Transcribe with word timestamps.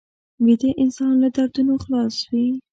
ویده 0.45 0.69
انسان 0.83 1.13
له 1.23 1.27
دردونو 1.35 1.73
خلاص 1.83 2.15
وي 2.31 2.45